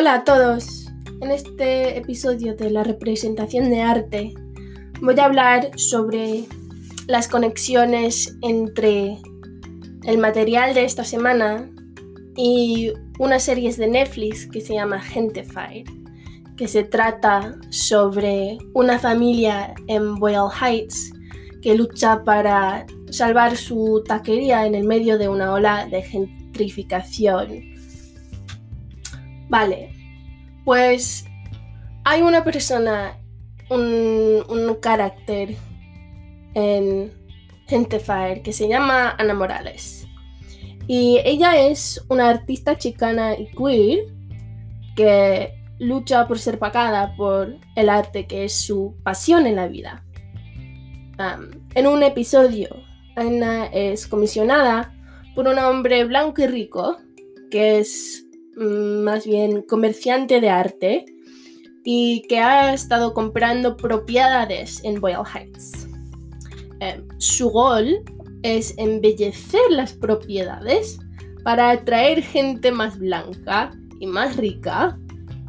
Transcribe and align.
Hola 0.00 0.14
a 0.14 0.24
todos. 0.24 0.86
En 1.20 1.30
este 1.30 1.98
episodio 1.98 2.56
de 2.56 2.70
la 2.70 2.82
representación 2.84 3.68
de 3.68 3.82
arte 3.82 4.32
voy 5.02 5.20
a 5.20 5.26
hablar 5.26 5.72
sobre 5.76 6.46
las 7.06 7.28
conexiones 7.28 8.34
entre 8.40 9.18
el 10.04 10.16
material 10.16 10.72
de 10.72 10.86
esta 10.86 11.04
semana 11.04 11.70
y 12.34 12.94
unas 13.18 13.42
series 13.42 13.76
de 13.76 13.88
Netflix 13.88 14.46
que 14.46 14.62
se 14.62 14.72
llama 14.72 15.02
Gentified, 15.02 15.86
que 16.56 16.66
se 16.66 16.82
trata 16.82 17.58
sobre 17.68 18.56
una 18.72 18.98
familia 18.98 19.74
en 19.86 20.14
Boyle 20.14 20.48
Heights 20.62 21.12
que 21.60 21.74
lucha 21.74 22.24
para 22.24 22.86
salvar 23.10 23.54
su 23.54 24.02
taquería 24.06 24.64
en 24.64 24.74
el 24.74 24.84
medio 24.84 25.18
de 25.18 25.28
una 25.28 25.52
ola 25.52 25.86
de 25.90 26.00
gentrificación. 26.00 27.79
Vale, 29.50 29.90
pues 30.64 31.26
hay 32.04 32.22
una 32.22 32.44
persona, 32.44 33.18
un, 33.68 34.44
un 34.48 34.74
carácter 34.76 35.56
en 36.54 37.12
Gentified 37.66 38.42
que 38.42 38.52
se 38.52 38.68
llama 38.68 39.16
Ana 39.18 39.34
Morales. 39.34 40.06
Y 40.86 41.20
ella 41.24 41.60
es 41.60 42.00
una 42.08 42.30
artista 42.30 42.78
chicana 42.78 43.34
y 43.36 43.48
queer 43.48 44.06
que 44.94 45.52
lucha 45.80 46.28
por 46.28 46.38
ser 46.38 46.60
pagada 46.60 47.16
por 47.16 47.56
el 47.74 47.88
arte 47.88 48.28
que 48.28 48.44
es 48.44 48.52
su 48.52 48.96
pasión 49.02 49.46
en 49.46 49.56
la 49.56 49.66
vida. 49.66 50.04
en 51.74 51.86
un 51.86 52.02
episodio, 52.02 52.68
Ana 53.16 53.66
es 53.66 54.06
comisionada 54.06 54.94
por 55.34 55.48
un 55.48 55.58
hombre 55.58 56.04
blanco 56.04 56.40
y 56.40 56.46
rico 56.46 56.98
que 57.50 57.78
es 57.80 58.24
más 58.56 59.26
bien 59.26 59.62
comerciante 59.62 60.40
de 60.40 60.50
arte 60.50 61.06
y 61.84 62.22
que 62.28 62.38
ha 62.38 62.74
estado 62.74 63.14
comprando 63.14 63.76
propiedades 63.76 64.82
en 64.84 65.00
Boyle 65.00 65.24
Heights. 65.24 65.88
Em, 66.80 67.06
su 67.18 67.50
gol 67.50 68.02
es 68.42 68.74
embellecer 68.78 69.60
las 69.70 69.92
propiedades 69.92 70.98
para 71.44 71.70
atraer 71.70 72.22
gente 72.22 72.70
más 72.72 72.98
blanca 72.98 73.72
y 73.98 74.06
más 74.06 74.36
rica, 74.36 74.98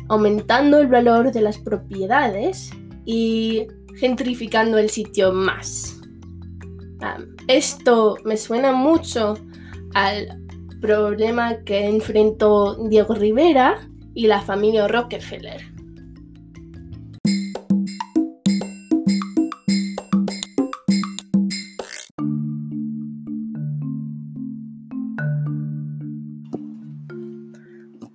aumentando 0.10 0.80
el 0.80 0.88
valor 0.88 1.32
de 1.32 1.42
las 1.42 1.58
propiedades 1.58 2.72
y 3.06 3.68
gentrificando 3.96 4.78
el 4.78 4.90
sitio 4.90 5.32
más. 5.32 5.98
esto 7.48 8.16
me 8.26 8.38
suena 8.38 8.72
mucho 8.74 9.34
al 9.96 10.40
problema 10.82 11.64
que 11.64 11.86
enfrentó 11.86 12.76
Diego 12.90 13.14
Rivera 13.14 13.88
y 14.14 14.28
la 14.28 14.42
familia 14.42 14.88
Rockefeller. 14.88 15.62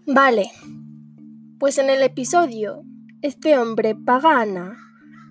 Vale, 0.07 0.51
pues 1.59 1.79
en 1.79 1.91
el 1.91 2.03
episodio, 2.03 2.83
este 3.23 3.59
hombre 3.59 3.95
paga 3.95 4.39
a 4.39 4.43
Ana 4.43 4.77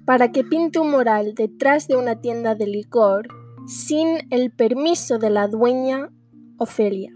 para 0.06 0.32
que 0.32 0.44
pinte 0.44 0.80
un 0.80 0.92
mural 0.92 1.34
detrás 1.34 1.88
de 1.88 1.96
una 1.96 2.22
tienda 2.22 2.56
de 2.56 2.68
licor 2.68 3.28
sin 3.66 4.20
el 4.30 4.52
permiso 4.52 5.18
de 5.18 5.32
la 5.32 5.48
dueña 5.48 6.12
Ofelia. 6.58 7.15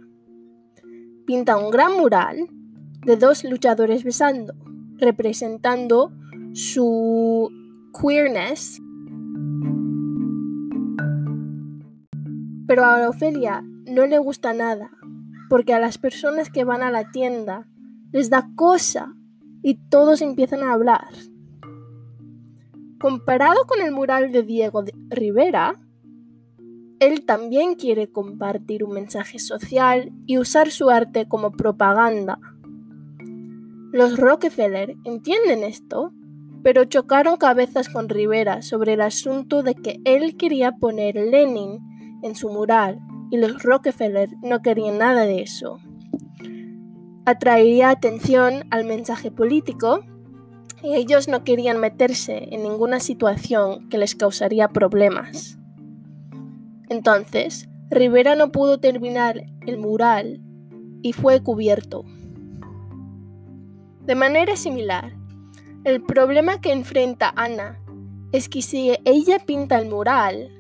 Pinta 1.30 1.58
un 1.58 1.70
gran 1.70 1.96
mural 1.96 2.50
de 3.06 3.16
dos 3.16 3.44
luchadores 3.44 4.04
besando, 4.04 4.56
representando 4.98 6.12
su 6.54 7.52
queerness. 7.94 8.82
Pero 12.66 12.84
a 12.84 13.08
Ofelia 13.08 13.62
no 13.86 14.08
le 14.08 14.18
gusta 14.18 14.54
nada 14.54 14.90
porque 15.52 15.76
a 15.76 15.80
las 15.80 16.00
personas 16.00 16.50
que 16.50 16.64
van 16.64 16.82
a 16.82 16.90
la 16.90 17.12
tienda 17.12 17.68
les 18.12 18.32
da 18.32 18.50
cosa 18.56 19.14
y 19.62 19.76
todos 19.76 20.24
empiezan 20.24 20.64
a 20.64 20.74
hablar. 20.74 21.14
Comparado 23.00 23.68
con 23.68 23.82
el 23.82 23.92
mural 23.92 24.32
de 24.32 24.42
Diego 24.42 24.84
Rivera, 25.10 25.76
él 27.00 27.26
también 27.26 27.76
quiere 27.76 28.12
compartir 28.12 28.84
un 28.84 28.92
mensaje 28.92 29.40
social 29.40 30.12
y 30.26 30.38
usar 30.38 30.70
su 30.70 30.90
arte 30.90 31.28
como 31.28 31.52
propaganda. 31.52 32.40
Los 33.92 34.18
Rockefeller 34.18 34.96
entienden 35.06 35.64
esto, 35.64 36.14
pero 36.62 36.84
chocaron 36.84 37.38
cabezas 37.38 37.88
con 37.88 38.10
Rivera 38.10 38.62
sobre 38.62 38.94
el 38.94 39.02
asunto 39.02 39.64
de 39.64 39.76
que 39.76 40.00
él 40.04 40.36
quería 40.36 40.74
poner 40.74 41.16
Lenin 41.16 41.80
en 42.22 42.36
su 42.36 42.50
mural 42.50 43.00
y 43.32 43.38
los 43.38 43.64
Rockefeller 43.64 44.30
no 44.42 44.62
querían 44.62 44.98
nada 44.98 45.22
de 45.22 45.42
eso. 45.42 45.80
Atraería 47.26 47.92
atención 47.92 48.66
al 48.72 48.84
mensaje 48.86 49.32
político 49.32 50.04
y 50.84 50.96
ellos 50.96 51.28
no 51.28 51.44
querían 51.44 51.80
meterse 51.80 52.50
en 52.52 52.64
ninguna 52.64 53.00
situación 53.00 53.88
que 53.90 53.98
les 53.98 54.16
causaría 54.16 54.68
problemas. 54.68 55.59
Entonces, 56.90 57.70
Rivera 57.90 58.36
no 58.36 58.52
pudo 58.52 58.80
terminar 58.80 59.46
el 59.66 59.78
mural 59.78 60.42
y 61.02 61.14
fue 61.14 61.42
cubierto. 61.42 62.04
De 64.06 64.16
manera 64.16 64.56
similar, 64.56 65.14
el 65.84 66.02
problema 66.02 66.60
que 66.62 66.72
enfrenta 66.72 67.32
Ana 67.36 67.80
es 68.32 68.50
que 68.50 68.62
si 68.62 68.92
ella 69.06 69.40
pinta 69.46 69.80
el 69.80 69.90
mural, 69.90 70.52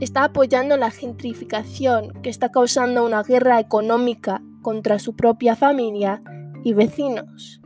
está 0.00 0.24
apoyando 0.24 0.76
la 0.76 0.90
gentrificación 0.90 2.12
que 2.22 2.30
está 2.30 2.50
causando 2.50 3.04
una 3.04 3.22
guerra 3.22 3.60
económica 3.60 4.42
contra 4.62 4.98
su 4.98 5.14
propia 5.14 5.56
familia 5.56 6.20
y 6.64 6.74
vecinos. 6.74 7.60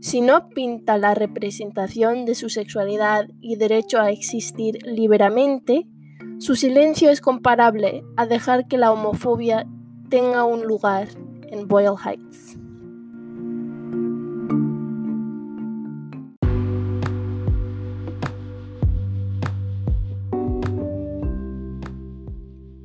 Si 0.00 0.20
no 0.20 0.48
pinta 0.50 0.98
la 0.98 1.14
representación 1.14 2.24
de 2.26 2.34
su 2.34 2.48
sexualidad 2.48 3.28
y 3.40 3.56
derecho 3.56 3.98
a 3.98 4.10
existir 4.10 4.78
libremente, 4.86 5.88
su 6.38 6.54
silencio 6.54 7.10
es 7.10 7.20
comparable 7.20 8.04
a 8.16 8.26
dejar 8.26 8.68
que 8.68 8.76
la 8.76 8.92
homofobia 8.92 9.66
tenga 10.10 10.44
un 10.44 10.66
lugar 10.66 11.08
en 11.50 11.66
Boyle 11.66 11.96
Heights. 11.96 12.58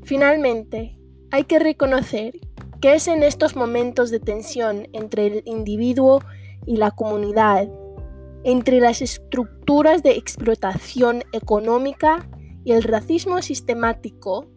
Finalmente, 0.04 0.98
hay 1.32 1.44
que 1.44 1.60
reconocer 1.60 2.34
que 2.82 2.96
es 2.96 3.08
en 3.08 3.22
estos 3.22 3.56
momentos 3.56 4.12
de 4.12 4.20
tensión 4.20 4.88
entre 4.94 5.28
el 5.28 5.44
individuo 5.46 6.22
y 6.66 6.78
la 6.78 6.92
comunidad, 6.92 7.70
entre 8.44 8.80
las 8.80 9.02
estructuras 9.02 10.04
de 10.04 10.12
explotación 10.12 11.24
económica 11.32 12.28
y 12.64 12.74
el 12.74 12.84
racismo 12.84 13.42
sistemático, 13.42 14.48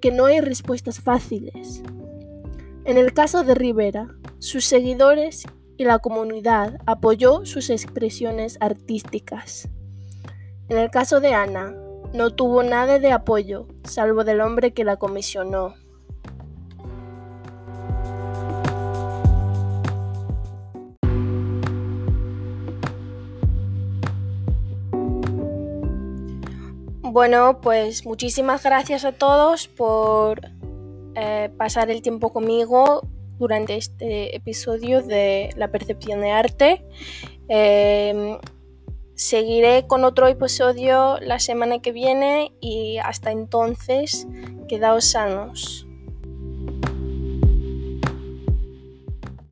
que 0.00 0.12
no 0.12 0.26
hay 0.26 0.40
respuestas 0.40 1.00
fáciles. 1.00 1.82
En 2.84 2.98
el 2.98 3.12
caso 3.12 3.44
de 3.44 3.54
Rivera, 3.54 4.08
sus 4.38 4.64
seguidores 4.64 5.44
y 5.76 5.84
la 5.84 5.98
comunidad 5.98 6.78
apoyó 6.86 7.44
sus 7.44 7.70
expresiones 7.70 8.58
artísticas. 8.60 9.68
En 10.68 10.78
el 10.78 10.90
caso 10.90 11.20
de 11.20 11.34
Ana, 11.34 11.74
no 12.12 12.34
tuvo 12.34 12.62
nada 12.62 12.98
de 12.98 13.12
apoyo, 13.12 13.66
salvo 13.84 14.24
del 14.24 14.40
hombre 14.40 14.72
que 14.72 14.84
la 14.84 14.96
comisionó. 14.96 15.74
Bueno, 27.10 27.60
pues 27.60 28.04
muchísimas 28.04 28.62
gracias 28.62 29.04
a 29.04 29.12
todos 29.12 29.66
por 29.66 30.40
eh, 31.14 31.50
pasar 31.56 31.90
el 31.90 32.02
tiempo 32.02 32.32
conmigo 32.32 33.06
durante 33.38 33.76
este 33.76 34.36
episodio 34.36 35.02
de 35.02 35.50
la 35.56 35.68
percepción 35.68 36.20
de 36.20 36.30
arte. 36.30 36.84
Eh, 37.48 38.38
Seguiré 39.18 39.84
con 39.88 40.04
otro 40.04 40.28
episodio 40.28 41.18
la 41.18 41.40
semana 41.40 41.80
que 41.80 41.90
viene 41.90 42.52
y 42.60 42.98
hasta 42.98 43.32
entonces, 43.32 44.28
quedaos 44.68 45.06
sanos. 45.06 45.87